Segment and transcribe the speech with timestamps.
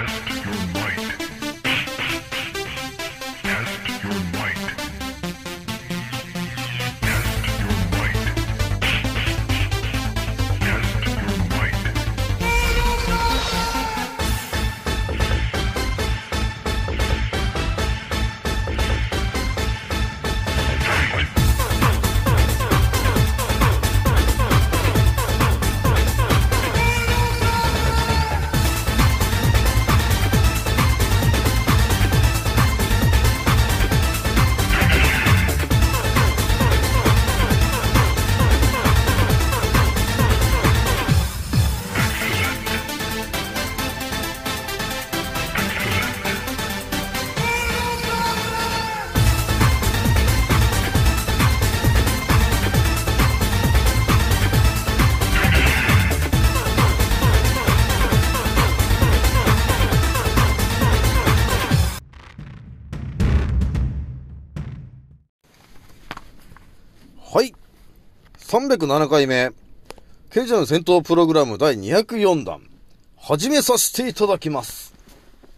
[0.00, 1.39] はい。
[68.50, 69.52] 307回目、
[70.32, 72.60] ケイジャン戦闘プログラム第204弾、
[73.16, 74.92] 始めさせていただきます。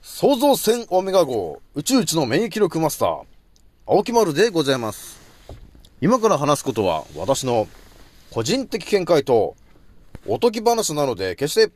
[0.03, 3.23] 創造戦オメガ号、宇宙一の免疫力マスター、
[3.87, 5.19] 青木丸でございます。
[6.03, 7.67] 今から話すことは、私の
[8.31, 9.57] 個人的見解と、
[10.27, 11.73] おとぎ話なので、決して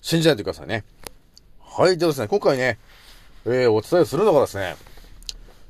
[0.00, 0.82] 信じないでくださいね。
[1.60, 1.96] はい。
[1.96, 2.80] ではですね、今回ね、
[3.44, 4.74] えー、お伝えするのがですね、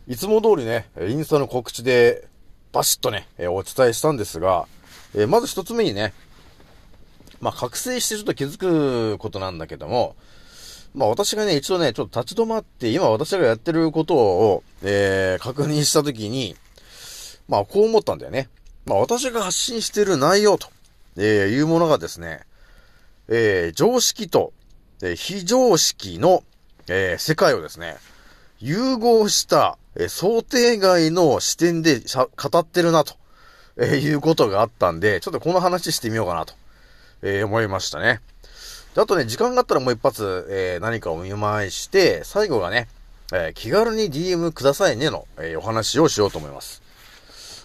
[0.08, 2.31] いつも通りね、インスタの告知で、
[2.72, 4.66] バシッとね、えお伝えしたんですが、
[5.14, 6.14] えまず一つ目にね、
[7.40, 10.16] まあ、覚醒してちょっと気づくことなんだけども、
[10.94, 16.56] まあ、私がね、一度ね、ちょっと立ち止まって、今私がやってることを、えー確認したときに、
[17.48, 18.48] まあ、こう思ったんだよね。
[18.86, 20.68] まあ、私が発信してる内容と、
[21.16, 22.40] えーいうものがですね、
[23.28, 24.52] えー常識と、
[25.02, 26.42] え非常識の、
[26.88, 27.96] え世界をですね、
[28.62, 33.14] 融合した、え想定外の視点で語ってるなと、
[33.76, 36.54] えいうことがあったんで、ちょっとこの話してみようかなと、
[37.22, 38.20] え思いましたね。
[38.94, 42.86] あとね、時間があったらもう一発、え何かを見舞いして、最後がね、
[43.32, 46.82] え気軽に DM くださいねの、えお話をしようと思います。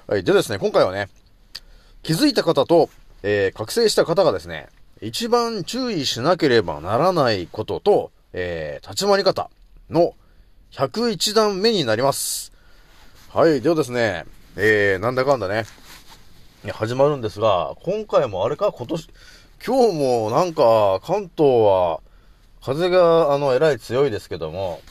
[0.08, 0.24] はい。
[0.24, 1.10] でですね、今回はね、
[2.02, 2.90] 気づいた方と、
[3.22, 4.70] え覚醒した方がですね、
[5.04, 9.52] 一番注意しなければならないことと、えー立ち回り方
[9.92, 10.16] の
[10.72, 12.52] 101段目になります。
[13.30, 13.62] はい。
[13.62, 15.66] ではですね、えー、なんだかんだね、
[16.72, 19.10] 始まるんですが、今回もあれか、今年、
[19.66, 22.02] 今日もなんか、関東は、
[22.64, 24.82] 風が、あの、えらい強いですけども、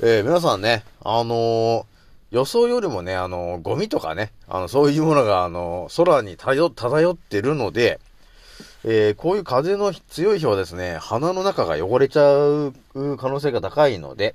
[0.00, 1.84] えー、皆さんね、あのー
[2.30, 8.00] 予想よりもね、あのーゴミとかね、あの、そういうものが、あの空に漂漂ってるので、
[8.84, 12.74] えーこういう風の強い日はですね、鼻の中が汚れちゃう
[13.16, 14.34] 可能性が高いので、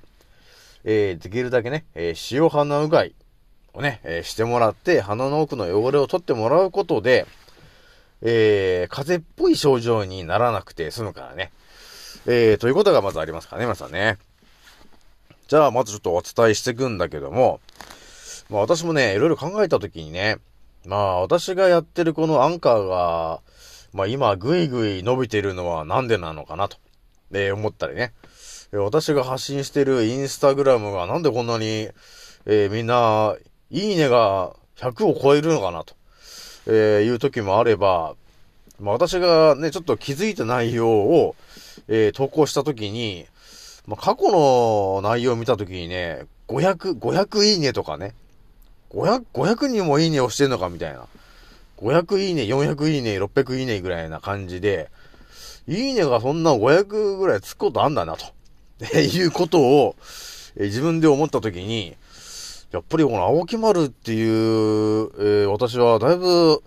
[0.85, 3.15] えーできるだけね、えー塩鼻うがい
[3.73, 7.25] をね、えーしてもらって、鼻の奥の汚れを取ってもらうことで、
[8.21, 11.51] えー風邪っぽい症状にならなくて済むからね。
[12.25, 14.17] えーということがまずありますからね、皆さんね。
[15.47, 17.59] じゃあ、まずちょっとお伝えしていくんだけども、
[18.49, 20.37] まあ私もね、いろいろ考えたときにね、
[20.85, 23.41] まあ私がやってるこのアンカーが、
[23.93, 26.77] まあ今ぐいぐい伸びてるのはなんでなのかなと、
[27.33, 28.13] えー思ったりね。
[28.79, 31.89] 私が発信してるインスタグラムがなんでこんなに、
[32.45, 33.35] えーみんな、
[33.69, 35.95] いいねが100を超えるのかなと、
[36.65, 38.15] えーいう時もあれば、
[38.79, 41.35] まあ私がね、ちょっと気づいた内容を、
[41.87, 43.27] えー投稿した時に、
[43.85, 48.15] まあ過去の内容を見た時にね、500、500いいねとかね、
[48.89, 51.05] 500、500人もいいねをしてんのかみたいな。
[51.77, 54.89] 500いいね、400いいね、600いいねぐらいな感じで、
[55.67, 58.25] いいねがそんな500ぐらいつくことあんだなと。
[58.81, 59.95] えいうことを、
[60.57, 61.95] え自分で思ったときに、
[62.71, 66.63] やっぱりこの青木丸っていう、えー私はだいぶ、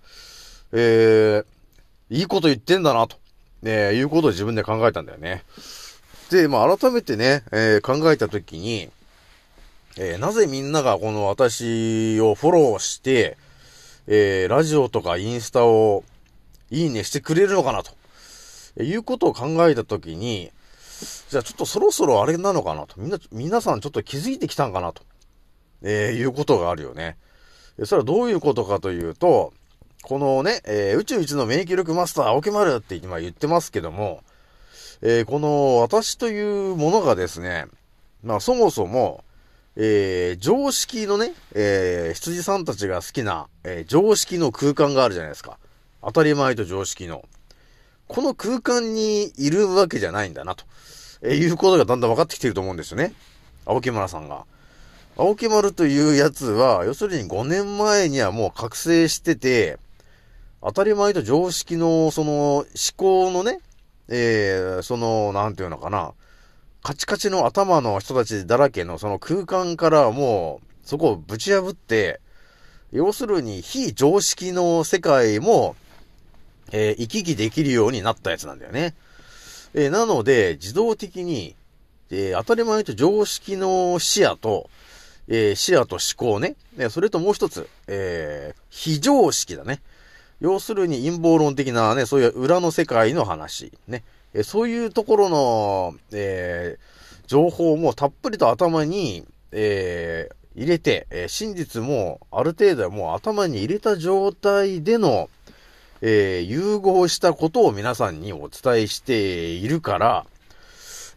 [0.73, 1.45] えー
[2.09, 3.17] いいこと言ってんだなと、
[3.65, 5.43] えいうことを自分で考えたんだよね。
[6.31, 8.89] で、まあ改めてね、えー考えたときに、
[9.99, 13.37] えなぜみんながこの私をフォローして、
[14.07, 16.05] えーラジオとかインスタを
[16.71, 17.93] いいねしてくれるのかなと、
[18.83, 20.53] いうことを考えたときに、
[21.29, 25.03] じゃあちょっとそろそろあれなのかなと、みんな、皆さんちょっと気づいてきたんかなと、
[25.83, 27.17] えーいうことがあるよね。
[27.85, 29.53] それはどういうことかというと、
[30.03, 34.23] このね、えー宇宙一の免疫力マスター、青木丸って今言ってますけども、
[35.03, 37.67] えーこの私というものがですね、
[38.23, 39.25] まあそもそも、
[39.77, 45.59] えー常識のね、えー羊さんたちが好きな、えー常識の空間があるじゃないですか。
[46.03, 47.25] 当たり前と常識の。
[48.09, 50.65] この空間にいるわけじゃないんだな、と、
[51.27, 53.13] いうことがだんだん分かってきてると思うんですよね。
[53.65, 54.45] 青木村さんが。
[55.19, 59.79] 青木丸というやつは、要するに5年前にはもう覚醒してて、
[60.63, 62.67] 当たり前と常識の、その、思
[62.97, 63.61] 考のね、
[64.09, 66.13] えー、その、なんていうのかな、
[66.83, 72.21] カチカチの頭の人たちだらけのその空間からもう、そこをぶち破って、
[72.93, 75.77] 要するに非常識の世界も、
[76.73, 78.95] えー、行き来できるようになったやつなんだよね。
[79.75, 81.55] えー、なので、自動的に、
[82.11, 84.71] えー、当たり前と常識の視野と、
[85.29, 86.57] えー、視野と思考ね。
[86.91, 89.81] それともう一つ、えー、非常識だね。
[90.41, 93.73] 要するに陰謀論的なね、そういう裏の世界の話。
[93.89, 94.05] ね。
[94.35, 105.31] えそういうところの、えー、情報もたっぷりと頭に、えー、入れて、え真実もある程度はもう頭に入れた状態での、
[106.03, 110.27] えー、融合したことを皆さんにお伝えしているから、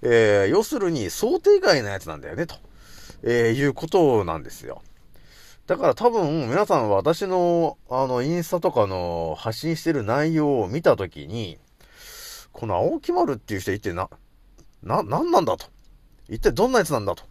[0.01, 2.55] えー、要するに想定外なやつなんだよね、と、
[3.23, 4.81] えー、いうことなんですよ。
[5.67, 11.59] だから多分皆さんは私のあのインスタとかの発信してる内容を見たときに、
[12.51, 14.09] この青木丸っていう人一体な、
[14.81, 15.67] な、なんなんだと。
[16.27, 17.23] 一体どんなやつなんだと。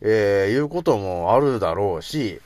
[0.00, 2.40] えー、いうこともあるだろうし、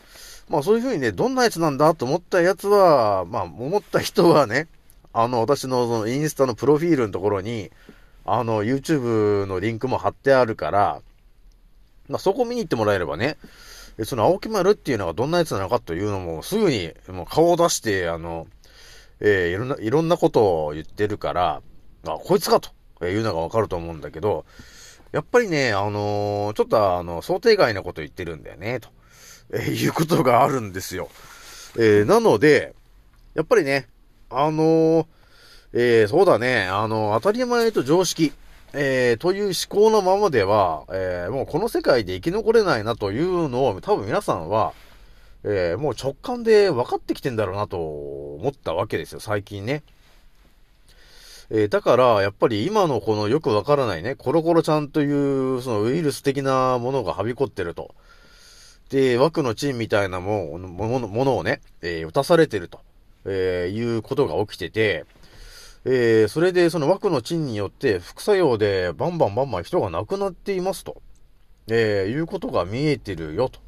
[0.49, 4.69] まあそういうふうにね、どんなやつなんだと思ったやつは、まあ思った人はね、
[5.13, 7.71] あの、私のそのインスタのプロフィールのところに、
[8.25, 11.01] あの、YouTube のリンクも貼ってあるから、
[12.09, 13.39] まあそこ見に行ってもらえればね、
[14.05, 18.47] その青木丸っていうのがどんなやつなのかというのもすぐにもう顔を出して、あの、
[19.21, 21.63] えー、いろんな、いろんなことを言ってるから、
[22.05, 24.45] あ、こいつかというのがわかると思うんだけど、
[25.13, 28.91] やっぱりね、あのー、ちょっとあの、想定外なこと言ってるんだよね、と、
[29.53, 31.09] えー、いうことがあるんですよ。
[31.79, 32.75] えー、なので、
[33.35, 33.89] やっぱりね、
[34.31, 35.07] あのー、
[35.73, 38.33] えー、そうだね、あの、当たり前と常識、
[38.73, 44.73] えー、という思考のままでは、えー、もうこの世界で生き残れないなというのを、多分皆さんは、
[45.45, 49.83] えー、もう直感で分かってきてんだろうなと思ったわけですよ、最近ね。
[51.51, 55.05] えー、だから、やっぱり今のこのよくわからないね、コロコロちゃんとい
[55.57, 57.95] う、そのウイルス的なものがはびこってると。
[58.91, 62.81] で、枠のチンみたいなもの、ものものをね、えー、打たされてると、
[63.25, 65.05] えー、いうことが起きてて、
[65.85, 71.01] えー、それでその枠のチンによって副作用でバンバンバンバン人が亡くなっていますと、
[71.69, 73.61] え、いうことが見えてるよと。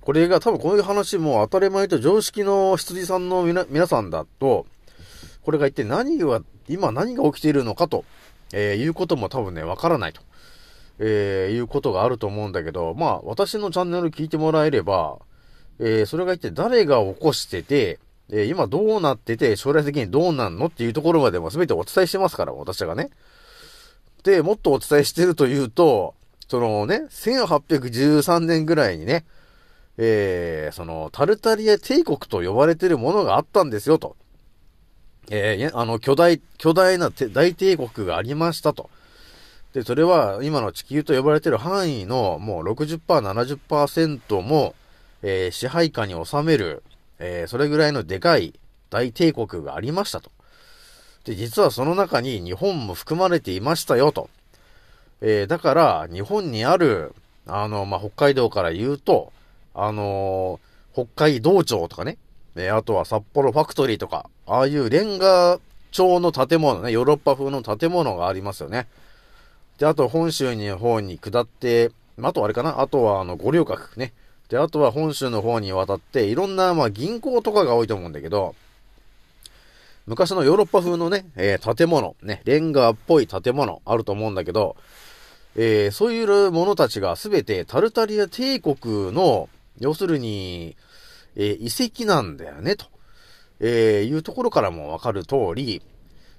[0.00, 4.66] これが多分こういう話も当たり前と常識の羊さんの皆さんだと、
[5.42, 8.04] これが一体何が今何が起きているのかと、
[8.52, 10.20] え、いうことも多分ね、わからないと、
[10.98, 15.18] えー、いうことがあると思うんだけど、まあ、私のチャンネル聞いてもらえれば、
[15.78, 17.98] えー、それが一体誰が起こしてて、
[18.30, 23.10] えー、今どうなってて、将来的にどうなんのっていうところまでも全てお伝えしてますから、私がね。
[24.24, 26.14] で、もっとお伝えしてるというと、
[26.48, 29.24] そのね、1813年ぐらいにね、
[29.98, 34.16] えー、その、タルタリア帝国と呼ばれてるものがあったんですよ、と。
[35.30, 38.90] えー、あの、巨大、巨大な大帝国がありましたと。
[39.76, 44.74] で、それは今の地球と呼ばれている範囲のもう60%、70%も、
[45.20, 46.82] えー、支配下に収める、
[47.18, 48.58] えー、それぐらいのでかい
[48.88, 50.30] 大帝国がありましたと。
[51.24, 54.30] で、実はその中に日本も含まれていましたよと。
[55.20, 57.14] えー、だから、日本にある、
[57.46, 59.30] あの、まあ、北海道から言うと、
[59.74, 60.58] あの
[60.94, 62.16] 北海道庁とかね、
[62.56, 68.86] えあとは札幌ファクトリーとか、ああいうレンガ調の建物ね、ヨーロッパ風の建物がありますよね。
[69.78, 71.90] で、あと本州の方に下って、
[72.22, 72.80] あとあれかな？
[72.80, 74.12] あとはあの五稜郭ね。
[74.48, 78.54] で、あとは本州の方に渡って、いろんな、まあ、銀行とかが多いと思うんだけど、
[80.06, 84.76] 昔のヨーロッパ風のね、えー、建物、ね、レンガっぽい建物あると思うんだけど、
[85.56, 89.48] えー、そういうものたちがすべてタルタリア帝国の、
[89.80, 90.76] 要するに、
[91.34, 92.86] えー、遺跡なんだよね、と、
[93.58, 95.82] えー、いうところからもわかる通り、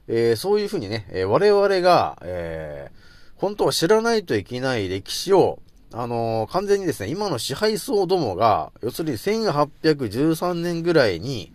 [0.07, 2.96] えー、そういうふうにね、えー、我々が、えー、
[3.37, 5.59] 本当は知らないといけない歴史を、
[5.93, 11.51] あのー、完全にですね、今の支配層どもが、要するに1813年ぐらいに、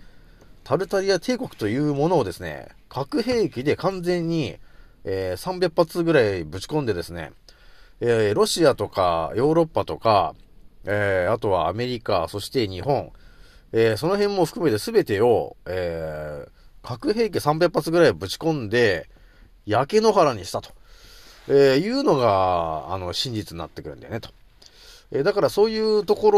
[0.64, 4.56] タルタリア帝国というものをですね、核兵器で完全に、
[5.04, 7.32] えー、300発ぐらいぶち込んでですね、
[8.00, 10.34] えー、ロシアとかヨーロッパとか、
[10.84, 13.10] えー、あとはアメリカ、そして日本、
[13.72, 19.08] えー、その辺も含めて全てを、えー、核兵器300発ぐらいぶち込んで、
[19.66, 20.70] 焼け野原にしたと、
[21.48, 24.30] えー、いうのが、あの、真実になってくるんだよね、と。
[25.10, 26.30] えー、だからそういうとこ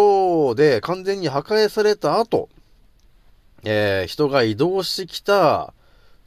[0.48, 2.48] ろで完全に破壊された後、
[3.64, 5.72] えー、人が移動してきた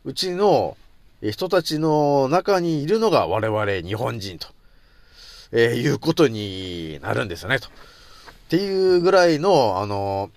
[0.05, 0.77] うちの、
[1.22, 4.48] 人たちの中にいるのが我々日本人と、
[5.51, 7.67] えー、いうことになるんですよね、と。
[7.67, 7.72] っ
[8.50, 10.29] ていうぐらいの、あの、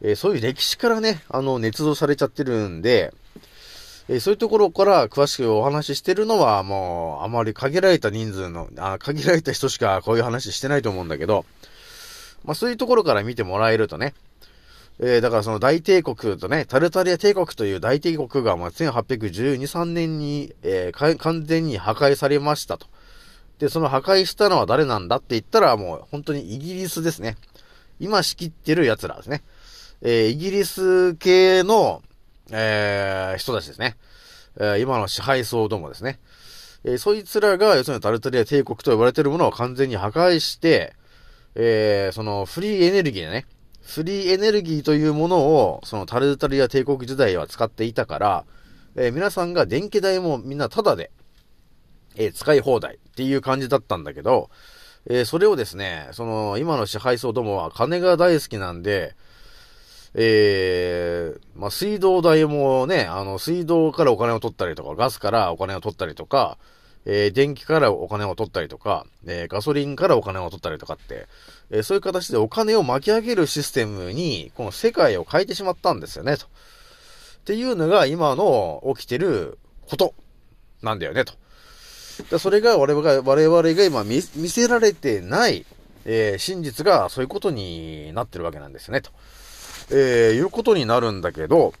[0.00, 3.12] えー、そういう歴史からね、あの、捏造されちゃってるんで、
[4.08, 11.44] え、そういうところから詳しくお話ししてるのは、もう、あまり限られた人数の、あ限られた人しかこういう話してないと思うんだけど、
[12.44, 14.14] まあそういうところから見てもらえるとね、
[14.98, 22.86] えー、だからその大帝国とね、タルタリア帝国という大帝国が、まあ、1812、3年に、えー、完全に破壊されましたと。
[23.58, 27.36] で、その破壊したのは誰なんだって言ったら、もう本当にイギリスですね。
[28.00, 29.42] 今仕切ってる奴らですね。
[30.00, 32.02] えー、イギリス系の、
[32.50, 33.96] えー、人たちですね。
[34.58, 36.18] えー、今の支配層どもですね。
[36.84, 40.94] えー、そいつらが、要するにタルタリア帝国と呼ばれているものを完全に破壊して、
[41.54, 43.46] えー、そのフリーエネルギーでね、
[43.82, 48.44] フリーエネルギーというものを、そのタルタリア帝国時代は使っていたから、
[48.96, 51.10] えー、皆さんが電気代もみんなタダで、
[52.16, 54.50] えー、使い放題っていう感じだったんだけど、
[55.08, 59.14] えー、それをですね、その、今の支配層どもは金が大好きなんで、
[60.18, 66.56] えー、まあ、水道代もね、あの、水道からお金を取ったりとか、ガスからお金を取ったりとか、
[67.04, 71.26] えー、電気からお金を取ったりとか、えー、ガソリンからお金を取ったりとかって、
[71.70, 76.46] えー、そういう形でお金を巻き上げるシステムに、この世界を変えてしまったんですよね、と。
[76.46, 76.48] っ
[77.44, 80.14] ていうのが今の起きてること
[80.80, 81.34] なんだよね、と。
[82.30, 85.66] でそれが我々が、我々が今見せられてない、
[86.06, 89.10] えー、真実がそういうことになってるわけなんですよね、と。
[89.90, 91.72] えー、いうことになるんだけど、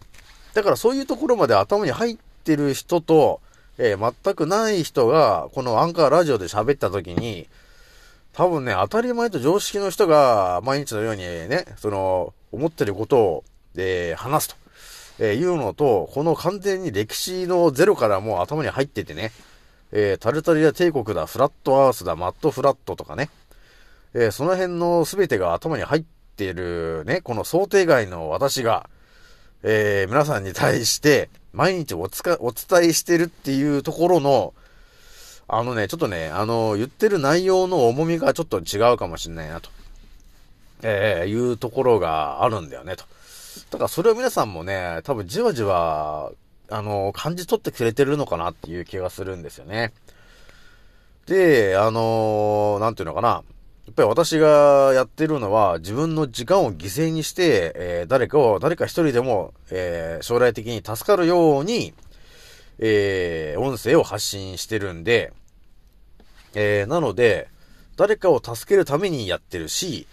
[0.54, 3.40] だからそういうところまで頭に入ってる人と、
[3.78, 7.48] えー、全くない人が、このアンカーラジオで喋った時に、
[8.32, 13.44] 多分ね、当たり前と常識の人が毎日のようにね、その、思ってることを、
[13.76, 14.56] えー、話すと、
[15.18, 19.32] えー、いうのと、この完全に歴史のゼロからもう頭に入っててね、
[19.92, 23.30] えー、タルタリア帝国だ、フラットアースだ、マットフラットとかね、
[24.14, 28.88] えー、その辺の全てが頭に入ってているね、この想定外の私が、
[29.62, 34.54] えー、皆さんに対して、毎日おつか、お伝えしてるっていうところの、
[35.48, 39.70] あのね、ちょっとね、あの、言ってる内容の重みがちょっと違うかもしれないなと、
[40.82, 43.04] えー、いうところがあるんだよね、と。
[43.70, 46.30] だからそれを皆さんもね、多分じわじわ、
[46.68, 49.92] あの、感じ取ってくれてるのかなっていう気がするんですよね。
[51.26, 53.42] で、あのなんていうのかな。
[53.86, 61.94] やっぱり私がやってるのは自分の時間を犠牲にして、えー、誰かを、誰か一人でも、えー、将来的に助かるように、
[62.80, 65.32] えー、音声を発信してるんで、
[66.54, 67.48] えー、なので、
[67.96, 70.08] 誰かを助けるためにやってるし、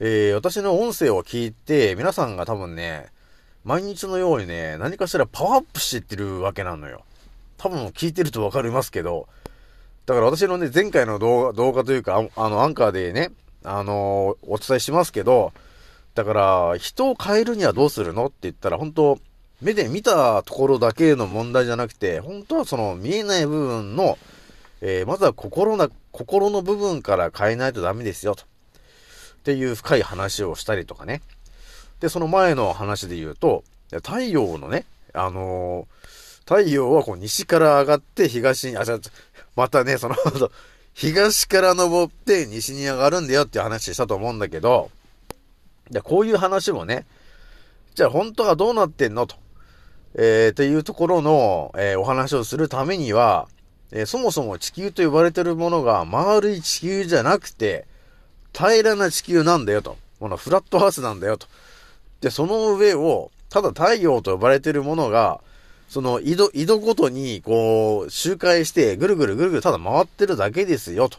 [0.00, 3.08] えー、私の音声を聞いて、皆さんが多分ね、
[3.62, 7.04] 毎日のようにね、何かしらパワーアップしてってるわけなのよ。
[7.58, 9.28] 多分聞いてるとわかりますけど、
[10.12, 13.30] だから私のね、前回の動画、動画というか、あの、アンカーでね、
[13.64, 15.54] あのー、お伝えしますけど、
[16.14, 19.18] だから、人を変えるにはどうするのって言ったら、本当
[19.62, 24.18] 目で見たところだけの問題じゃなくて、本当はその見えない部分の、
[24.82, 28.42] えー、まずは心な、心の部分から変えないとダメですよ、と。
[28.42, 28.46] っ
[29.44, 31.22] ていう深い話をしたりとかね。
[32.00, 36.12] で、その前の話で言うと、太陽のね、あのー、
[36.44, 38.98] 太陽はこう西から上がって東に、あ、じゃ
[39.56, 40.16] またね、その、
[40.94, 44.90] 東から登って西に上がるんだよっていう話したと思うんだけど、
[45.90, 47.06] で、こういう話もね、
[47.94, 49.36] じゃあ本当はどうなってんのと、
[50.14, 53.48] えー、っていうところの、えー、お話をするためには、
[53.90, 57.86] えー、そもそも地球と呼ばれてるものが丸い地球じゃなくて、
[58.52, 59.96] 平らな地球なんだよと。
[60.20, 61.46] このフラットハウスなんだよと。
[62.20, 65.40] で、その上を、ただ太陽と呼ばれてるものが、
[65.92, 71.18] その井戸、井戸ごとに、こう、周回して、ぐるぐるぐるぐるただ回ってるだけですよ、と。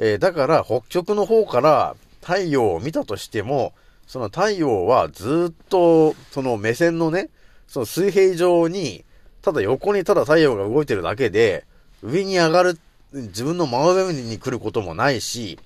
[0.00, 3.72] えー、だから、北極の方から太陽を見たとしても、
[4.08, 7.30] その太陽はずっと、その目線のね、
[7.68, 9.04] その水平上に、
[9.42, 11.64] ただ横にただ太陽が動いてるだけで、
[12.02, 12.76] 上に上がる、
[13.12, 15.56] 自分の真上に来ることもないし、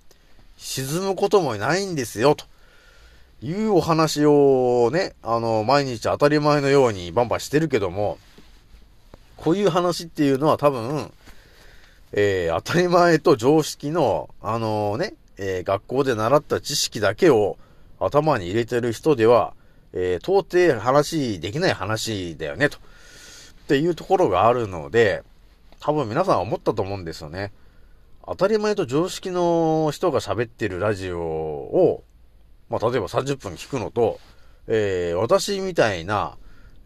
[0.59, 2.45] 沈むこともないんですよ、と。
[3.41, 8.19] いうお話をね、あの、毎日当たり前のようにバンバンしてるけども、
[9.37, 11.13] こういう話っていうのは多分、
[12.13, 17.57] えー、当たり前と常識の、あのね、えー、学校で習った知識だけを
[18.01, 19.55] 頭に入れてる人では、
[19.93, 22.79] えー、到底話できない話だよね、と。
[22.79, 22.81] っ
[23.69, 25.23] ていうところがあるので、
[25.79, 27.53] 多分皆さん思ったと思うんですよね。
[28.27, 32.03] 当たり前と常識の人が喋ってるラジオを
[32.71, 34.21] まあ、例えば30分聞くのと、
[34.67, 36.37] えー、私みたいな、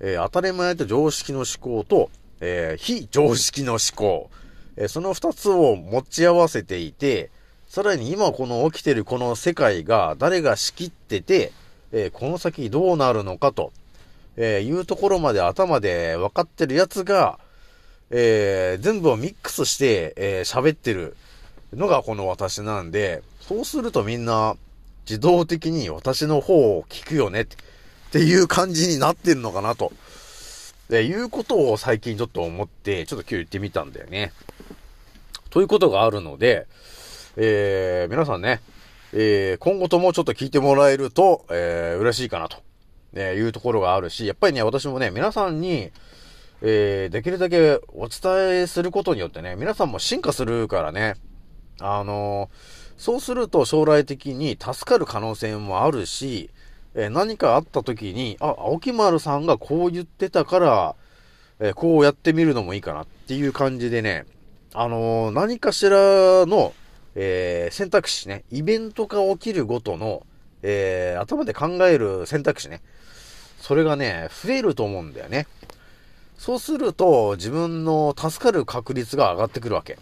[0.01, 2.11] えー、当たり前と常識の思考と、
[2.41, 4.31] えー、非常識の思考、
[4.77, 7.31] え、その二つを持ち合わせていて、
[7.69, 11.53] さらに今この起きてるこの世界が誰が仕切ってて、
[11.93, 13.73] え、この先どうなるのかと、
[14.37, 17.39] えいうところまで頭で分かってるやつが、
[18.11, 21.17] え全部をミックスして、え喋ってる
[21.73, 24.57] のがこの私なんで、そうするとみんな
[25.09, 27.47] 自動的に私の方を聞くよねっ
[28.13, 29.93] ていう感じになってるのかなと。
[30.89, 34.33] で、いうことを最近ちょっと思って、ちょっと今日言ってみたんだよね。
[35.51, 36.67] ということがあるので、
[37.37, 38.61] えー、皆さんね、
[39.13, 42.59] えー、今後ともちょっと聞いてもらえると、えー、嬉しいかなと、
[43.15, 45.91] えいうところがあるし、やっぱりね、私もね、皆さんに、
[46.63, 51.15] えー、できるだけお伝えすることによってね、皆さんも進化するからね、
[51.81, 52.49] あの
[52.97, 56.51] そうすると将来的に助かる可能性もあるし、
[56.95, 60.95] え何かあった時に、あ、青木丸さんがこう言ってたから、
[61.59, 64.27] えこうやってみるのもいいかなっていう感じでね、
[64.75, 66.75] あの何かしらの、
[67.15, 70.27] え、選択肢ね、イベントが起きるごとの、
[70.63, 72.83] え、頭で考える選択肢ね、
[73.59, 75.47] それがね、増えると思うんだよね。
[76.37, 79.99] そうすると、自分の助かる確率が上がってくるわけ。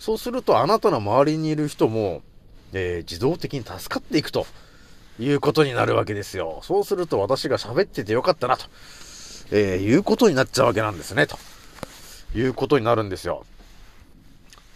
[0.00, 2.22] そうすると、あなたの周りにいる人も、
[2.72, 4.46] えー、自動的に助かっていくと
[5.18, 6.60] いうことになるわけですよ。
[6.62, 8.64] そうすると、私が喋っててよかったなと、
[9.52, 11.38] えー、いうことになっちゃうわけなんですね、と
[12.34, 13.44] いうことになるんですよ。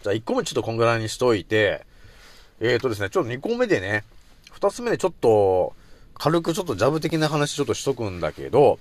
[0.03, 1.87] じゃあ1個目ちょっとこんぐらいにしといて、
[2.61, 4.05] えーとですね、ちょっと2個目でね、
[4.61, 5.73] 2つ目でちょっと、
[6.19, 8.79] 軽くちょっとジャブ的な話ちょっとしとくんだけど、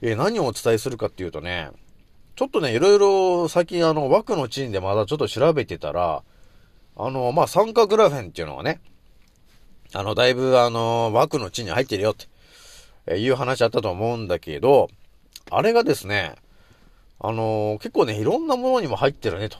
[0.00, 1.70] えー、何をお伝えするかっていうとね、
[2.38, 6.22] ちょっとね、いろいろ最近あの、枠のチーンでまだちょっと調べてたら、
[6.96, 8.80] あの、まあ、酸化グラフェンっていうのがね、
[9.92, 12.28] あの、だいぶあの、枠の地に入ってるよって、
[13.08, 14.88] えいう話あったと思うんだけど、
[15.50, 16.36] あれがですね、
[17.18, 19.58] あの結構ね、いろんなものにも入ってるねと。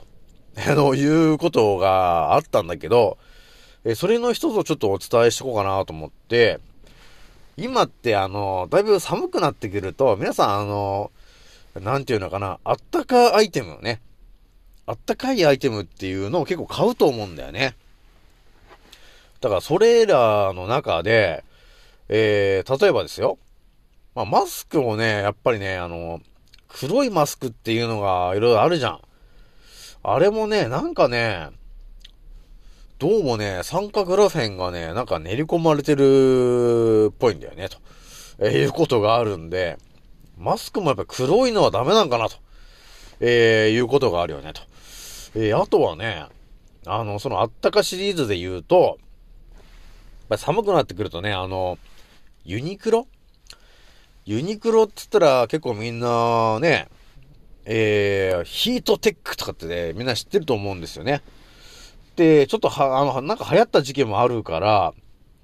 [0.65, 3.17] あの、いうことがあったんだけど、
[3.83, 6.61] えそれの一つをちょっとお伝えしとこうかなと思って、
[7.57, 11.11] 今ってあの、だいぶ寒くなってくると、皆さんあの、
[11.75, 14.01] なんていうのかな、あったかアイテムね。
[14.85, 17.75] あったかいアイテムっていうのを結構買うと思うんだよね。
[19.39, 21.43] だからそれらの中で、
[22.09, 23.37] えー、例えばですよ。
[24.15, 26.21] まあ、マスクもね、やっぱりね、あの、
[26.67, 28.99] 黒いマスクっていうのがいろいろあるじゃん。
[30.01, 31.49] あれもね、なんかね、
[32.97, 37.77] どうもね、酸化グラフェンがね、なんか練り込まれてるっぽいんだよね、と、
[38.39, 39.77] えー、いうことがあるんで、
[40.39, 42.37] マスクもやっぱ黒いのはダメなんかな、と、
[43.19, 44.61] えー、いうことがあるよね、と。
[45.35, 46.25] えー、あとはね、
[46.85, 48.97] あの、そのあったかシリーズで言うと、
[49.57, 49.59] やっ
[50.29, 51.77] ぱ寒くなってくるとね、あの、
[52.45, 53.07] ユニクロ？
[54.25, 56.87] ユニクロって言ったら結構みんなね、
[57.65, 61.21] えー、ヒートテックとかってね、みんな知ってると思うんですよね。
[62.15, 64.93] で、ちょっとは、あの、なんか流行った時期もあるから、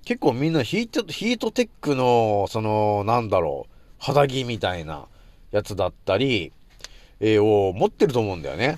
[0.06, 3.75] 結構みんなヒート、ヒートテックの、その、なんだろう、
[4.06, 5.08] 肌着みたいな
[5.50, 6.52] やつだったり、
[7.20, 8.78] えー、を持ってると思うんだよね。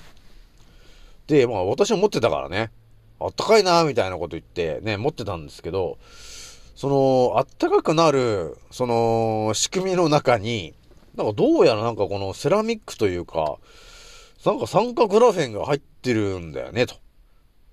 [1.27, 2.71] で、まあ私も持ってたからね、
[3.19, 5.97] あったかいなみたいなこと言ってね、持ってたんですけど、
[6.75, 10.75] その、あったかくなる、その、仕組みの中に、
[11.15, 13.57] なんかどうやらなんかこのセラミックというか、
[14.45, 16.95] なんか酸化グラフェンが入ってるんだよね、と。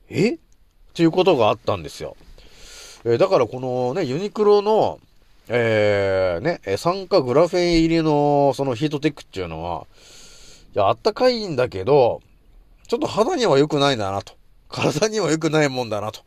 [0.08, 0.34] え？
[0.34, 0.38] っ
[0.92, 2.16] ていうことがあったんですよ。
[3.04, 4.98] えー、だからこのね、ユニクロの、
[5.48, 9.86] えー、ね、酸化グラフェン入りのそのヒートテックっていうのは、
[10.74, 12.22] いや、あったかいんだけど、
[12.88, 14.34] ちょっと肌には良くないんだなと。
[14.68, 16.22] 体には良くないもんだなと。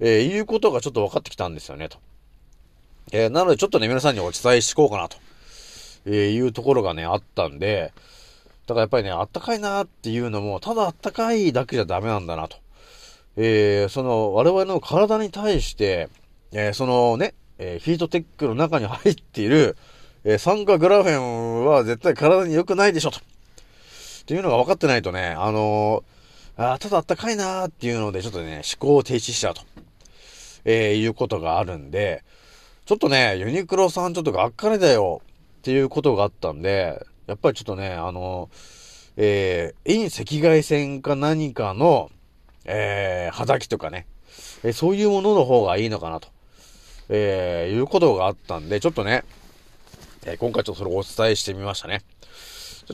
[0.00, 1.98] えー、いうことがちょっと分かってきたんですよね、と。
[3.12, 5.18] えー、なのでちょっとね、皆さんにお伝えしこうかなと。
[6.06, 7.92] えー、いうところがね、あったんで、
[8.66, 12.56] だからやっぱりね、あったかいなっていうのも、ただあったかいだけじゃダメなんだなと。
[13.36, 16.08] えー、その、我々の体に対して、
[16.52, 19.76] えー、そのね、えー、ヒートテックの中に入っている、
[20.24, 23.18] えー、酸化グラフェンは絶対体に良くないでしょ、と。
[23.18, 23.22] っ
[24.26, 29.62] ていうのが分かってないとね、あのー、あただあったかいなーっていうので、ちょっとね、思考を停止しちゃうと。
[30.64, 32.24] え、いうことがあるんで、
[32.84, 35.22] ちょっとね、ユニクロさんちょっとがっかりだよ
[35.58, 38.50] っていうことがあったんで、やっぱりちょっとね、あの、
[39.16, 42.10] えー、遠赤外線か何かの、
[42.64, 44.06] えー、肌着とかね、
[44.64, 46.28] えー、そういうものの方がいいのかなと、
[47.14, 49.22] えー、いうことがあったんで、ちょっとね、
[50.24, 52.00] えー、今回ちょっとそれをお伝えしてみましたね。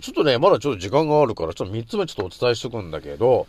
[0.01, 3.47] ちょっとね、まだちょっと時間があるから、ちょっと3つ目ちょっとお伝えしとくんだけど、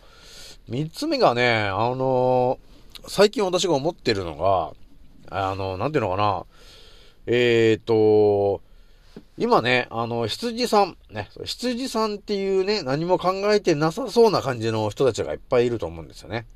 [0.68, 4.72] 3つ目がね、あのー、最近私が思ってるのが、
[5.30, 6.44] あのー、なんていうのかな、
[7.26, 8.62] えーと、
[9.38, 16.46] 今ね、あの、羊さん、ね、羊さんっていうね、何も考えてなさそうな感じの人たちがいっぱいいると思うんですよね。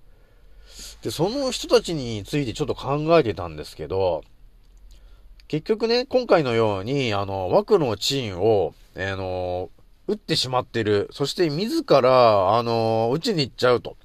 [1.02, 4.22] で、その人たちについてちょっと考えてたんですけど、
[5.48, 9.70] 結局ね、今回のように、あの、枠のチーンを、あの、
[10.06, 11.08] 打ってしまってる。
[11.12, 13.96] そして自ら、あの、打ちに行っちゃうと、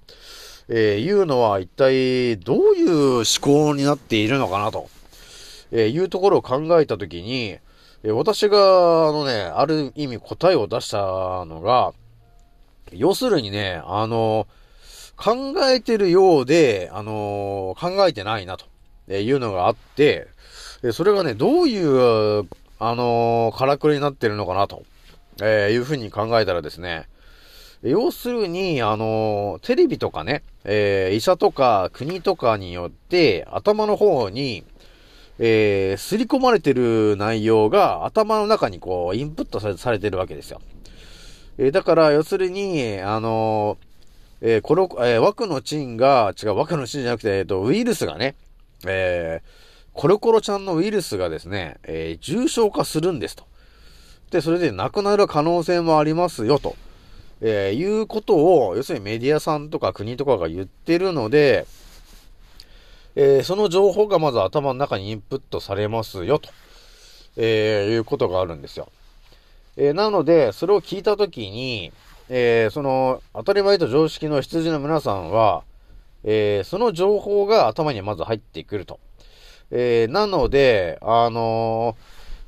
[0.68, 4.90] えー、いうのは一体どういう思考になっているのかなと、
[5.72, 7.58] えー、いうところを考えたときに、
[8.04, 10.98] え私が、あのね、ある意味答えを出した
[11.46, 11.94] のが、
[12.94, 14.48] 要するにね、あの、
[15.22, 18.66] 考えてるようで、あの、考えてないな、と
[19.14, 20.28] いうのがあって、
[20.94, 22.48] それがね、どういう、
[22.80, 24.84] あの、からくりになってるのかな、と、
[25.42, 27.08] えいうふうに考えたらですね、
[27.84, 34.64] 要するに、あの、テレビとかね、え、医者とか国とかによって、頭の方に、
[35.38, 40.62] えー、すり込まれてる内容が頭の中にこう、インプットされてるわけですよ。
[41.58, 43.89] えー、だから、要するに、あのー、
[44.42, 48.36] えー、この、えー、枠のチンが、違う、枠のチンじゃなくて、えっ、と、ウイルスがね、
[48.86, 49.42] え、
[49.94, 53.44] コロコロちゃんのウイルスがですね、え、重症化するんですと。
[54.32, 56.76] で、それで亡くなる可能性もありますよと、
[57.42, 61.66] え、いうことを、要するにメディアさんとか国とかが言ってるので、
[63.16, 66.50] え、その情報がまず頭の中にインプットされますよ、と、
[67.36, 68.90] え、いうことがあるんですよ。
[69.76, 71.92] え、なので、それを聞いたときに、
[72.30, 75.64] えー、その、当たり前と常識の羊の皆さんは、
[76.24, 79.00] えー、その情報が頭にまず入ってくると。
[79.72, 81.98] えー、なので、あの、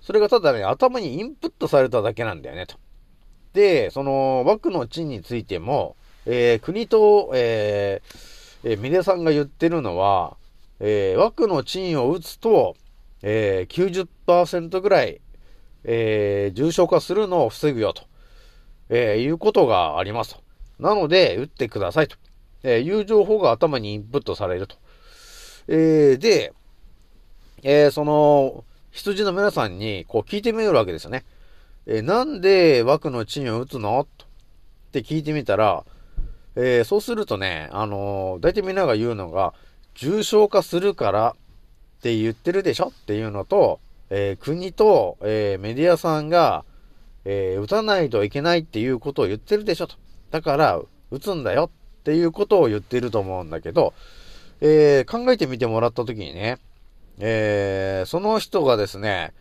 [0.02, 2.78] それがただね、頭にインプットされただけなんだよね、と。
[3.54, 10.38] で、その、枠の地についても、え、国と、えー、えー、さんが言ってるのは、
[10.80, 12.76] えー、枠の賃を打つと、
[13.24, 15.22] えー、90%ぐらい、
[15.84, 18.04] えー、重症化するのを防ぐよと、
[18.94, 20.42] えー、いうことがありますと。
[20.80, 22.18] なので、打ってくださいと、
[22.62, 24.76] えー、いう情報が頭にインプットされると。
[25.68, 26.54] えー、で、
[27.64, 31.24] えー、その、羊の皆さんに、こう聞いてみるわけですよね。
[31.86, 34.06] えー、なんで枠の賃を打つの？
[34.18, 34.28] とっ
[34.92, 35.86] て聞いてみたら、
[36.56, 39.54] えー、そうするとね、あのー、大体みんなが言うのが、
[39.96, 41.36] 重症化するから
[42.00, 42.88] って言ってるでしょ？
[42.88, 46.66] っていうのと、えー、国と、えー、メディアさんが、
[47.26, 49.96] えー、打たないといけないっていうことを言ってるでしょと。
[50.32, 50.82] だから、
[51.12, 51.70] 打つんだよ
[52.02, 53.94] っていうことを言ってると思うんだけど、
[54.62, 56.60] え考えてみてもらったときにね、
[57.20, 59.34] えその人がですね、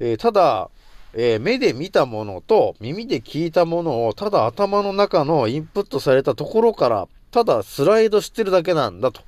[0.00, 0.70] えただ、
[1.14, 9.20] え目で見たものと耳で聞いたものをただ頭の中のインプットされたところから、ただスライドしてるだけなんだと。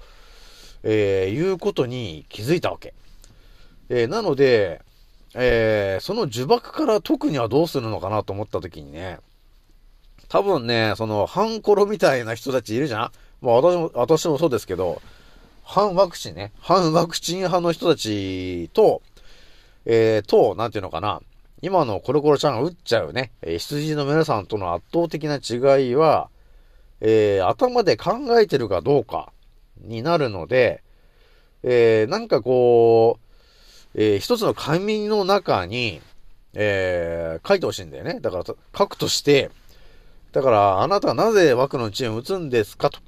[0.83, 2.95] えー、いうことに気づいたわけ。
[3.89, 4.81] えー、なので、
[5.35, 9.19] えー、その呪縛から特にはどうするのかなと思った時にね、
[10.29, 13.13] 多分ね、その、ハンコロみたいな人たちいるじゃん？
[13.41, 15.01] まあ私も、私もそうですけど、
[15.63, 19.03] 反ワクチンね、反ワクチン派の人たちと、
[19.85, 21.21] えー、と、なんていうのかな、
[21.63, 26.31] 今のコロコロちゃんが打っちゃうね、えー、羊の皆さんとの圧倒的な違いは、
[27.01, 29.33] えー、頭で考えてるかどうか、
[29.81, 30.83] になるので、
[31.63, 33.28] えー、なんかこう、
[33.95, 36.01] えー、一つの紙の中に、
[36.55, 38.21] えー、書いてほしいんだよね。
[38.21, 38.55] だから、書
[38.87, 39.51] くとして、
[40.33, 43.01] だから、あなたはなぜ枠のチームを打つんですかと、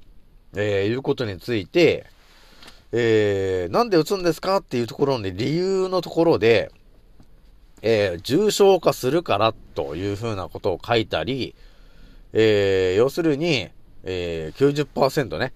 [0.57, 2.07] えー、いうことについて、
[2.93, 6.73] えー、なんで打つんですかっていうところで、理由のところで、
[7.83, 11.55] えー、重症化するからというふうなことを書いたり、
[12.33, 13.69] えー、要するに、
[14.05, 15.53] えー、90%ね、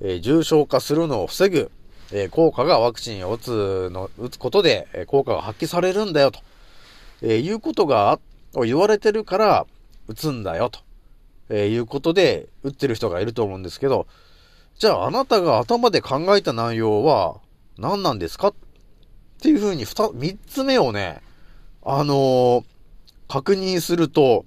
[0.00, 1.70] えー、重症化するのを防ぐ、
[2.12, 6.40] え、効果がワクチンを打つの、打つことで、え、効果が発揮されるんだよと、
[7.22, 8.18] えいうことが、
[8.64, 9.66] 言われてるから、
[10.06, 10.80] 打つんだよと、
[11.48, 14.06] えいうことで、打ってる人がいると思うんですけど、
[14.78, 17.36] じゃああなたが頭で考えた内容は
[17.78, 18.48] 何なんですか？
[18.48, 18.54] っ
[19.40, 21.22] ていうふうに二、三つ目をね、
[21.84, 22.64] あの
[23.28, 24.44] 確認すると、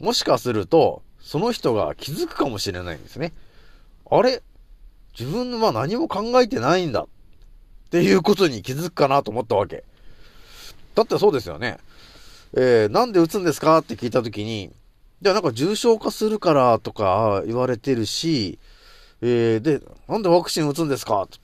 [0.00, 3.32] もしかすると、その人が気づくかもしれないんですね。
[4.10, 4.42] あれ？
[5.18, 7.06] 自分は何も考えてないんだっ
[7.90, 9.84] ていうことに気づくかなと思ったわけ。
[10.94, 11.78] だってそうですよね。
[12.54, 14.70] えー、なんで打つんですかって聞いたときに、
[15.22, 18.58] じゃあなんか重症化するからとか言われてるし、
[19.22, 21.38] えー、で、なんでワクチン打つんですかって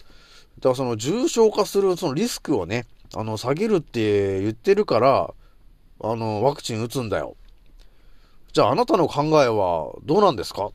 [0.59, 5.31] だからその重症化するそのリスクをね、あの、下げるって言ってるから、
[6.03, 7.37] あの、ワクチン打つんだよ。
[8.53, 10.71] じゃああなたの考えはどうなんですか？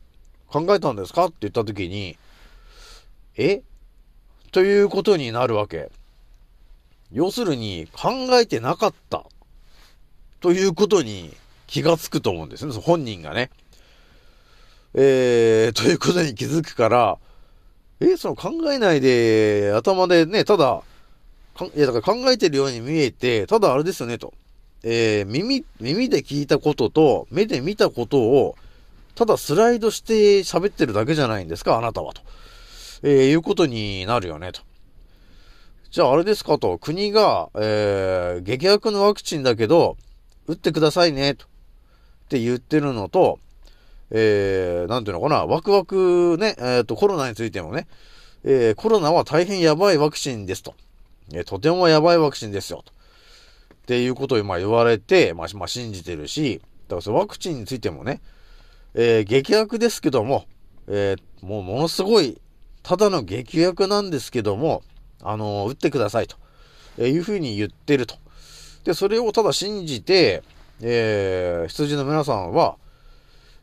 [0.48, 1.26] 考えたんですか？
[1.26, 2.16] って言ったときに、
[3.36, 3.62] え？
[4.52, 5.90] ということになるわけ。
[7.12, 9.24] 要するに、考えてなかった
[10.40, 11.32] ということに
[11.66, 13.50] 気がつくと思うんですね、本人がね。
[14.94, 17.18] えー、ということに気づくから、
[18.00, 20.82] え、その考えないで、頭でね、ただ、
[21.74, 24.34] いや、だから考えてるように見えて、ただあれですよね、と。
[24.82, 28.56] えー、耳、耳で聞いたことと、目で見たことを、
[29.14, 32.22] ただスライドして喋ってるだけじゃないんですか、あなたは、と。
[33.02, 34.62] えー、いうことになるよね、と。
[35.90, 39.96] じゃああれですかと、国が、えー、激悪のワクチンだけど、
[40.46, 41.46] 打ってくださいね、と。
[41.46, 41.48] っ
[42.28, 43.38] て言ってるのと、
[44.10, 47.86] えー、なんていうのかな、ワクワクね、えっ、ー、と、コロナについてもね、
[48.44, 50.74] えー、コロナは大変やばいワクチンですと。
[51.32, 52.92] えー、とてもやばいワクチンですよ、と。
[53.74, 58.20] っていうことをまあ言われて、まあ、まあ、信じてるし、だからそのワクチンについてもね、
[58.94, 60.46] えー、激薬ですけども、
[60.88, 62.40] えー、もうものすごい、
[62.86, 64.84] ただの激薬なんですけども、
[65.20, 66.36] あのー、打ってくださいと、
[66.98, 68.14] えいうふうに言ってると。
[68.84, 70.44] で、それをただ信じて、
[70.80, 72.76] えー、羊の皆さんは、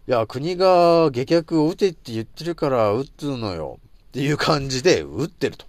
[0.09, 3.79] いや、国が激薬を打てって言ってるから打つのよ。
[4.09, 5.67] っていう感じで打ってると。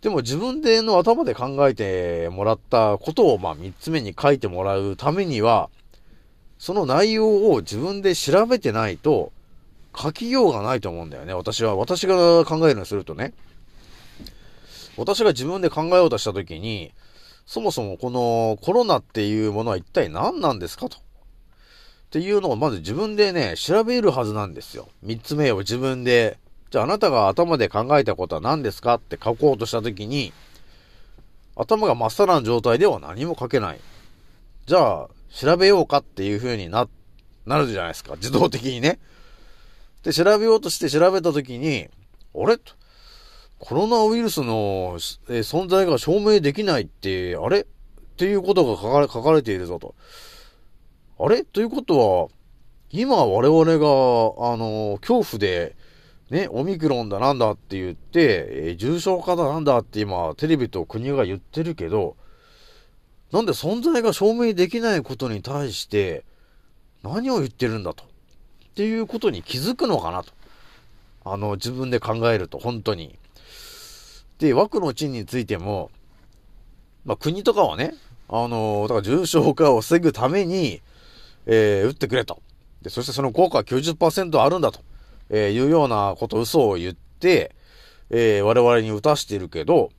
[0.00, 5.68] でも自分での頭で考えてもらったことを、まあ三つ目に書いてもらうためには、
[6.58, 9.30] その内容を自分で調べてないと、
[9.96, 11.34] 書きようがないと思うんだよね。
[11.34, 13.32] 私は、私が考えるのするとね。
[14.96, 16.92] 私が自分で考えようとしたときに、
[17.46, 20.98] そもそもこのコロナっていうものは一体何なんですかと。
[20.98, 21.00] っ
[22.10, 24.88] ていうのをまず自分でね、調べるはずなんですよ。
[25.02, 26.38] 三つ目を自分で。
[26.70, 28.94] じゃああなたが頭で考えたことは何ですか？
[28.94, 30.32] って書こうとしたときに、
[31.56, 33.80] 頭がまっさらな状態では何も書けない。
[34.66, 36.88] じゃあ、調べようかっていう風にな、
[37.46, 38.14] なるじゃないですか。
[38.16, 38.98] 自動的にね。
[40.02, 41.88] で、調べようとして調べたときに、
[42.34, 42.58] あれ？
[43.58, 47.60] コロナウイルスの、存在が証明できないって、あれ？
[47.60, 47.64] っ
[48.16, 49.94] ていうことが書かれ書かれているぞと。
[51.18, 51.44] あれ？
[51.44, 52.28] ということは、
[52.90, 55.76] 今我々が、あの、恐怖で、
[56.30, 62.16] ね、オミクロンだなんだって言って、えー、重症化だなんだって今、テレビと国が言ってるけど、
[63.32, 66.24] なんで存在が証明できないことに対して、
[67.02, 68.04] 何を言ってるんだと。
[68.80, 70.32] ていうことに気づくのかなと。
[71.22, 73.18] あの、自分で考えると、本当に。
[74.38, 75.90] で、枠の賃についても、
[77.04, 77.92] まあ、国とかはね、
[78.26, 80.80] あの、だから重症化を防ぐために、
[81.44, 82.40] えー、打ってくれと。
[82.80, 84.80] で、そしてその効果は90%あるんだと、
[85.28, 87.54] えー、いうようなこと、嘘を言って、
[88.08, 89.90] えー、我々に打たしてるけど、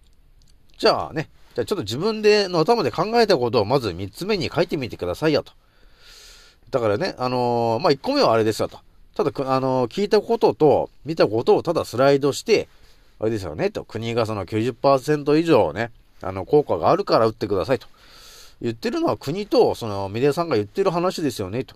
[0.79, 5.53] じゃあね、じゃあちょっと自分での頭で考えたことをまず3つ目に書いてみてくださいよと。
[6.71, 8.79] だからね、あのー、まあ、1個目はあれですよと。
[9.15, 12.67] ただ、あのー、聞いたことと見たことをただスライドして、
[13.19, 13.83] あれですよね、と。
[13.83, 17.87] 国がその90%以上ね、あの、効果があるから打ってくださいと。
[18.61, 21.75] 言ってるのは国と、そのメディアさんが言ってる話ですよね、と。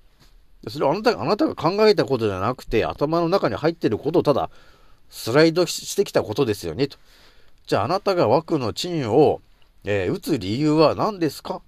[0.69, 4.49] それはあなたあなたが考えたことじゃなくて、頭の中に入ってることをただ、
[5.09, 6.97] スライドしてきたことですよね、と。
[7.67, 9.41] じゃああなたが枠の賃を、
[9.83, 11.61] えー、打つ理由は何ですか？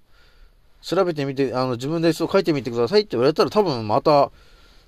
[0.81, 4.31] 調べてみて、あの、自分でそう書いてみてくださいって言われたら多分また、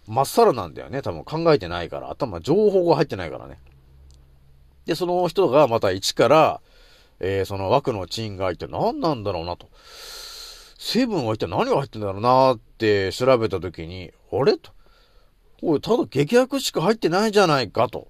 [0.07, 1.01] まっさらなんだよね。
[1.01, 2.09] 多分考えてないから。
[2.09, 3.59] 頭、情報が入ってないからね。
[4.85, 6.61] で、その人がまた一から、
[7.19, 9.69] えー、その枠の賃が一体何なんだろうなと。
[10.77, 14.71] 成分は一体何が入ってんだろうなって調べたときに、あれと。
[15.61, 18.07] おい、ただ劇薬しか入ってないじゃないかと。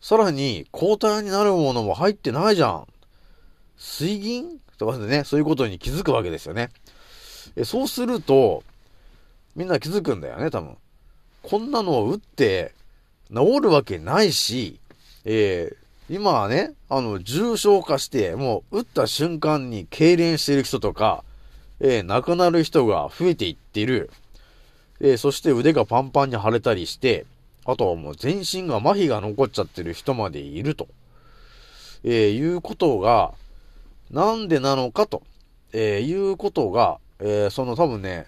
[0.00, 2.86] さらに、抗体になるものも入ってないじゃん。
[3.76, 6.70] 水銀とかでね、そういうことに気づくわけですよね。
[7.56, 8.62] えそうすると、
[9.56, 10.76] みんな気づくんだよね、多分。
[11.42, 12.72] こんなのを打って
[13.34, 14.78] 治るわけないし、
[15.24, 21.24] えー、今はね、あの、重症化して、もう、打った瞬間に痙攣している人とか、
[21.80, 24.10] えー、亡くなる人が増えていってる。
[25.00, 27.26] えー、そして腕がパンパンに腫れたりして、
[27.64, 30.88] あとはもう全身が麻痺が残っちゃってる人までいると。
[32.04, 33.34] えー、いうことが、
[34.10, 35.22] なんでなのかと、
[35.72, 38.26] えー、いうことが、えー、その多分ね、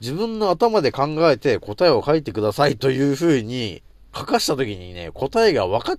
[0.00, 3.82] 自分の頭で考えて答えを書いてくださいというふうに
[4.14, 5.98] 書かしたときにね、答えが分かっ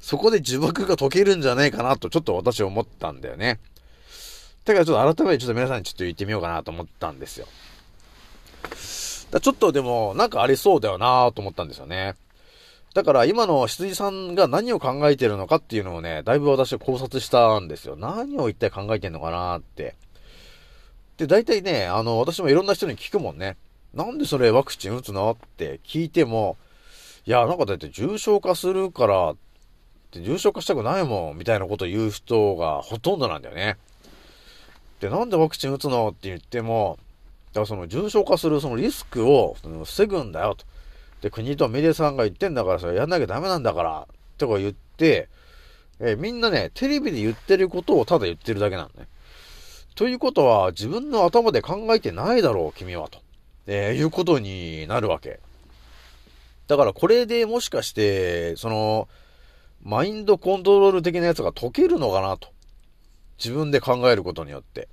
[0.00, 3.60] そこで呪縛が解けるんじゃないかなと、ちょっと私思ったんだよね。
[4.64, 7.46] だからちょっと改めてちょっと皆さんにちょっと言ってみようかなと思ったんですよ。
[9.30, 12.14] だちょっとでも、なんかありそうだよなと思ったんですよね。
[12.94, 17.96] だから今の羊さんが何を考えてるのかっていうのをね、だいぶ私は考察したんですよ。
[17.96, 19.94] 何を一体考えてんのかなって。
[21.16, 23.56] で、大体ね、あの、私もいろんな人に聞くもんね。
[23.94, 26.56] なんでそれワクチン打つのって聞いても、
[27.26, 29.34] いや、なんかだって重症化するから
[30.12, 33.76] 重症化したくないもん、みたいなこと言う人がほとんどなんだよね。
[34.98, 36.98] で、なんでワクチン打つのって言っても、
[37.52, 40.64] だからその重症化するそのリスクを防ぐんだよと。
[41.20, 45.28] で、国とメディアさんが言ってんだから、それやんなきゃダメなんだから、とか言って、
[46.00, 49.08] えー、みんなね、テレビで言ってることをただ言ってるだけなんだね。
[49.94, 53.20] ということは、自分の頭で考えてないだろう、君は、と。
[53.66, 55.40] えー、いうことになるわけ。
[56.66, 59.08] だからこれでもしかして、その、
[59.82, 62.48] マインドコントロール的なやつが解けるのかなと。
[63.38, 64.88] 自分で考えることによって。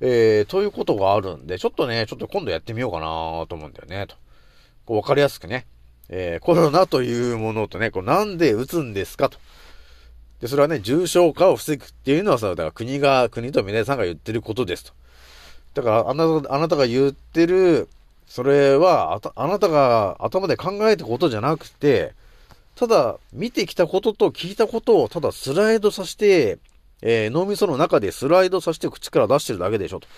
[0.00, 3.06] えー、ということがあるんで、ちょっとね、ちょっと今度やってみようかな
[3.48, 4.16] と思うんだよね、と。
[4.86, 5.66] こう、わかりやすくね。
[6.08, 9.38] えー、コロナというものとね、こう、なんで打つんですかと。
[10.40, 14.92] で、それはね、重症化を防ぐっていうのはさ、だから国が、国と皆さんが言ってることですと。
[15.74, 17.88] だから、あなた、あなたが言ってる、
[18.26, 22.12] それは、ああなたが頭で考えたことじゃなくて、
[22.76, 26.58] ただ、見てきたことと聞いたことを、ただスライドさせて、
[27.02, 30.08] えー、脳みその中でスライドさせて口から出してるだけでしょと。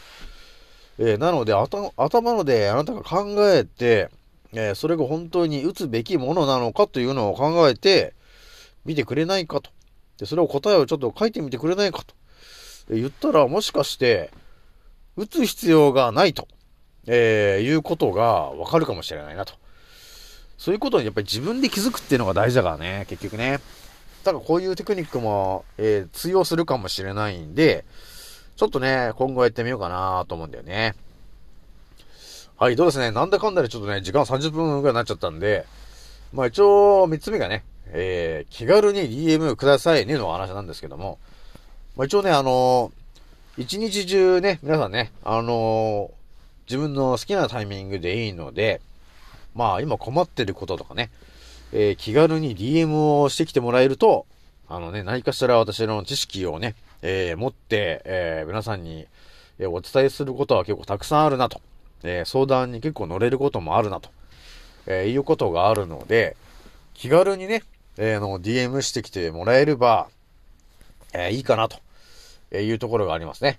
[0.98, 4.08] えー、なので、頭頭のであなたが考えて、
[4.52, 8.14] えー、それが本当に打つべきものなのかというのを考えて、
[8.84, 9.70] 見てくれないかと。
[10.18, 12.14] で、それを答えをちょっと書いてみてくれないかと。
[12.90, 14.30] 言ったら、もしかして、
[15.16, 16.46] 打つ必要がないと、
[17.06, 19.54] えー、いうことがわかるかもしれないなと。
[20.58, 23.60] そういうことにやっぱり自分で気づくっていうのが大事だからね、結局ね。
[24.24, 27.84] だからこういうテクニックも、えー、通用するかもしれないんで、
[28.56, 30.94] ちょっとね、今後やってみようかなと思うんだよね。
[32.58, 33.10] はい、どうですね。
[33.10, 35.66] なんだかんだでちょっとね、時間30分ぐらいになっちゃったんで、
[36.32, 41.18] まあ一応3つ目がね、えー、気軽に DM くださいねの話なんですけども、
[41.96, 46.10] まあ一応ね、あのー、一日中ね、皆さんね、あのー、
[46.66, 48.80] 自分の好きなタイミングでいいので、
[49.54, 51.10] まあ今困ってることとかね、
[51.74, 54.24] えー、気軽に DM をしてきてもらえると、
[54.66, 59.06] あのね、何かしら私の知識をね、えー、持って、えー、皆さんに、
[59.58, 61.60] えお伝えすることは結構たくさんあるなと。
[62.02, 64.10] え相談に結構乗れることもあるなと、
[64.86, 66.36] えいうことがあるので、
[66.94, 67.62] 気軽にね、
[67.98, 70.08] えー、の、DM してきてもらえれば、
[71.12, 71.78] えいいかなと、
[72.50, 73.58] えいうところがありますね。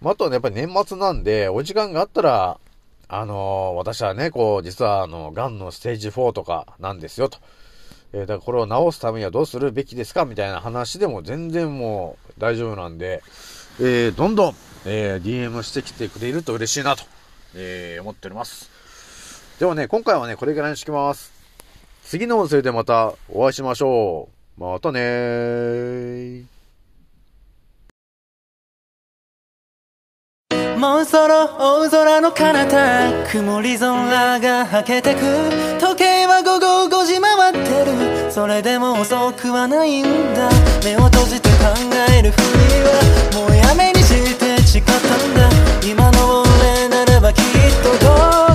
[0.00, 2.58] まあ、あとはね、やっぱり年末なんで、お時間があったら、
[3.08, 7.38] あのー、私はね、こう、実は、あの、癌のステージ4とかなんですよ、と。
[8.12, 10.24] えー、だからこれを治すためにはどうするべきですか？
[10.24, 13.22] みたいな話でも全然もう大丈夫なんで、
[13.80, 17.04] えー、どんどん、えー、DM してきてくれると嬉しいなと。
[17.54, 18.70] えー、思っております。
[19.58, 21.32] ではね、今回はね、これぐらいにしきます。
[22.04, 24.60] 次の音声でまたお会いしましょう。
[24.60, 26.44] またねー。
[30.82, 35.20] もうそろ大空の彼方曇り空がはけてく
[35.78, 40.50] 時計は午後5時回ってるそれでも遅くはないんだ
[40.84, 41.66] 目を閉じて考
[42.18, 42.42] えるふり
[42.82, 45.48] はもうやめにして誓ったんだ
[45.88, 46.41] 今の
[47.82, 48.06] とど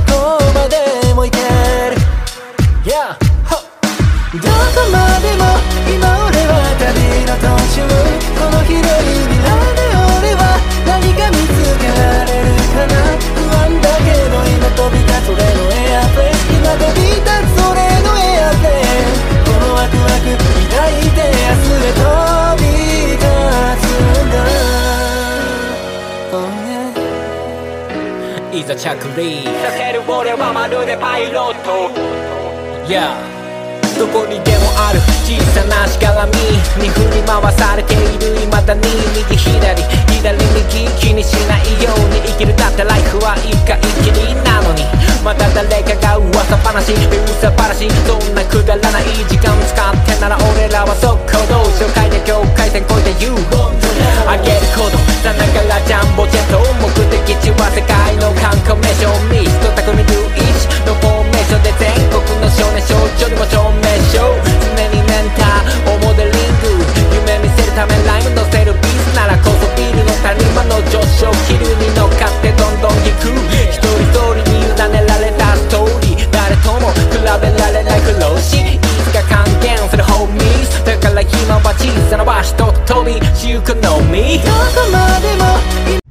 [0.08, 1.38] こまでも行け
[1.92, 2.00] る。
[2.88, 3.20] Yeah
[4.32, 5.44] どこまでも
[5.92, 6.88] 今俺は旅
[7.28, 7.84] の途中。
[8.40, 9.84] この広い未来で
[10.16, 10.56] 俺は
[10.88, 12.96] 何か見つけられるかな。
[13.36, 19.12] 不安だけど今飛び立つ俺のエアプレイ今飛び立つ俺のエアプレイ
[19.44, 20.32] このワクワク
[20.72, 22.37] 抱いて明日へ飛
[28.58, 31.92] いざ着陸させる俺はまるでパイロット
[32.88, 33.37] Yeah
[33.98, 35.02] どこにでもある。
[35.26, 36.38] 小さなしがらみ
[36.78, 38.82] に振り回されている未だに
[39.18, 39.82] 右左。
[40.22, 42.56] 左右気にしないように生きる。
[42.56, 44.86] だってライフは一回きりなのに。
[45.24, 53.38] また誰かが噂話噂話そんなくだらない時間使ってなら俺らは速攻動紹介で境界線越えて言う。
[54.28, 59.58] あげることさながらジャンボジェット目的地は世界の観光名所ミス。
[59.66, 63.87] ト匠ルイチのフォーメーションで全国の少年少女にも証明。
[64.10, 66.78] しよう常にメンターをモデリング
[67.16, 73.32] 夢見せるためライム乗せるビーズならこそビルの谷間の上昇気流に乗っかってどんどん行く
[73.72, 86.07] 一人一人に委ねられたストーリー誰とも比べられない苦労しいつか還元するホーミーだから今は小さな場所と飛びしゆくのみどこまでも